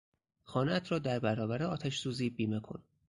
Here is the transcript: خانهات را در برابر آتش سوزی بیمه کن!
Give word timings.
خانهات 0.43 0.91
را 0.91 0.99
در 0.99 1.19
برابر 1.19 1.63
آتش 1.63 1.97
سوزی 1.99 2.29
بیمه 2.29 2.59
کن! 2.59 2.83